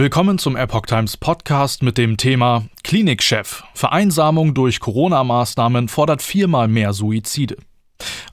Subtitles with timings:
[0.00, 3.64] Willkommen zum Epoch Times Podcast mit dem Thema Klinikchef.
[3.74, 7.56] Vereinsamung durch Corona-Maßnahmen fordert viermal mehr Suizide.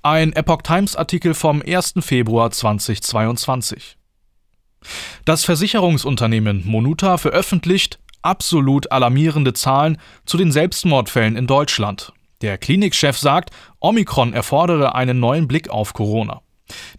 [0.04, 1.96] Ein Epoch Times Artikel vom 1.
[2.02, 3.98] Februar 2022.
[5.26, 9.98] Das Versicherungsunternehmen Monuta veröffentlicht absolut alarmierende Zahlen
[10.28, 12.14] zu den Selbstmordfällen in Deutschland.
[12.44, 16.44] Der Klinikchef sagt, Omikron erfordere einen neuen Blick auf Corona.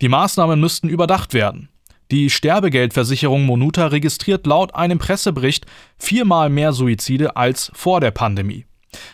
[0.01, 1.69] Die Maßnahmen müssten überdacht werden.
[2.11, 5.67] Die Sterbegeldversicherung Monuta registriert laut einem Pressebericht
[5.99, 8.67] viermal mehr Suizide als vor der Pandemie.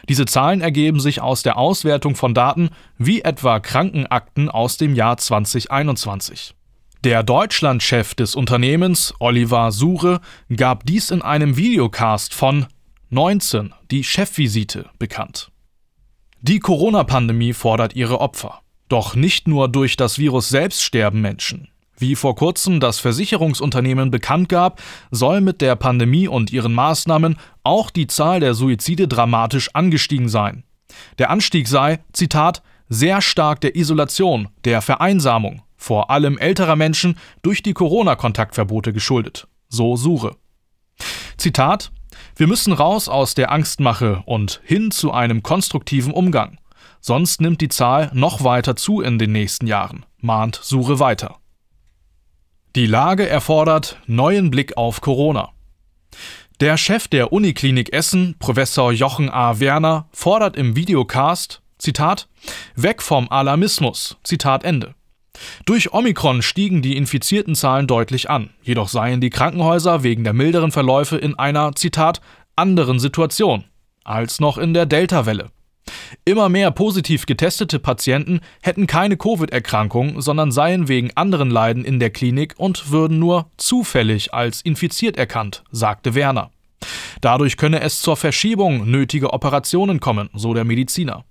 [0.09, 5.17] Diese Zahlen ergeben sich aus der Auswertung von Daten wie etwa Krankenakten aus dem Jahr
[5.17, 6.55] 2021.
[7.03, 10.21] Der Deutschlandchef des Unternehmens, Oliver Suche,
[10.55, 12.67] gab dies in einem Videocast von
[13.11, 15.51] 19, die Chefvisite, bekannt.
[16.43, 18.61] Die Corona-Pandemie fordert ihre Opfer.
[18.89, 21.72] Doch nicht nur durch das Virus selbst sterben Menschen.
[22.03, 27.91] Wie vor kurzem das Versicherungsunternehmen bekannt gab, soll mit der Pandemie und ihren Maßnahmen auch
[27.91, 30.65] die Zahl der Suizide dramatisch angestiegen sein.
[31.19, 37.63] Der Anstieg sei, Zitat, sehr stark der Isolation, der Vereinsamung, vor allem älterer Menschen, durch
[37.63, 39.47] die Corona-Kontaktverbote geschuldet.
[39.69, 40.35] So Suche.
[41.37, 41.93] Zitat
[42.35, 46.59] Wir müssen raus aus der Angstmache und hin zu einem konstruktiven Umgang.
[47.01, 51.37] Sonst nimmt die Zahl noch weiter zu in den nächsten Jahren, mahnt Suche weiter.
[52.75, 55.51] Die Lage erfordert neuen Blick auf Corona.
[56.61, 59.61] Der Chef der Uniklinik Essen, Professor Jochen A.
[59.61, 62.29] Werner, fordert im Videocast, Zitat,
[62.75, 64.95] weg vom Alarmismus, Zitat Ende.
[65.67, 70.73] Durch Omikron stiegen die infizierten Zahlen deutlich an, jedoch seien die Krankenhäuser wegen der milderen
[70.73, 72.23] Verläufe in einer, Zitat,
[72.57, 73.65] anderen Situation
[74.03, 75.51] als noch in der Delta-Welle.
[76.25, 82.11] Immer mehr positiv getestete Patienten hätten keine Covid-Erkrankung, sondern seien wegen anderen Leiden in der
[82.11, 86.51] Klinik und würden nur zufällig als infiziert erkannt, sagte Werner.
[87.21, 91.25] Dadurch könne es zur Verschiebung nötiger Operationen kommen, so der Mediziner.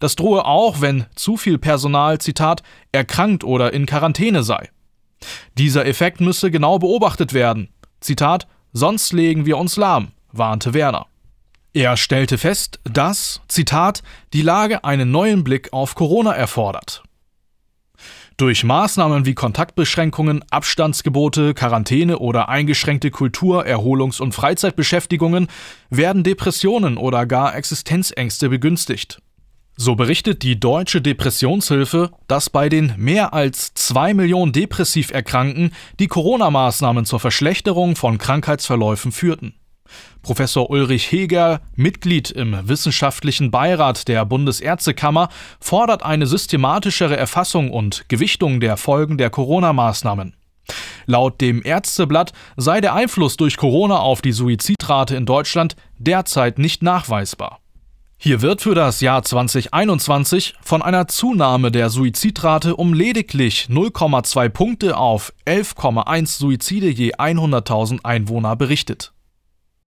[0.00, 2.62] Das drohe auch, wenn zu viel Personal, Zitat,
[2.92, 4.70] erkrankt oder in Quarantäne sei.
[5.58, 7.68] Dieser Effekt müsse genau beobachtet werden.
[8.00, 11.06] Zitat, sonst legen wir uns lahm, warnte Werner.
[11.76, 17.02] Er stellte fest, dass, Zitat, die Lage einen neuen Blick auf Corona erfordert.
[18.36, 25.48] Durch Maßnahmen wie Kontaktbeschränkungen, Abstandsgebote, Quarantäne oder eingeschränkte Kultur-, Erholungs- und Freizeitbeschäftigungen
[25.90, 29.20] werden Depressionen oder gar Existenzängste begünstigt.
[29.76, 36.06] So berichtet die Deutsche Depressionshilfe, dass bei den mehr als zwei Millionen depressiv Erkrankten die
[36.06, 39.54] Corona-Maßnahmen zur Verschlechterung von Krankheitsverläufen führten.
[40.24, 45.28] Professor Ulrich Heger, Mitglied im wissenschaftlichen Beirat der Bundesärztekammer,
[45.60, 50.34] fordert eine systematischere Erfassung und Gewichtung der Folgen der Corona-Maßnahmen.
[51.04, 56.82] Laut dem Ärzteblatt sei der Einfluss durch Corona auf die Suizidrate in Deutschland derzeit nicht
[56.82, 57.60] nachweisbar.
[58.16, 64.96] Hier wird für das Jahr 2021 von einer Zunahme der Suizidrate um lediglich 0,2 Punkte
[64.96, 69.12] auf 11,1 Suizide je 100.000 Einwohner berichtet.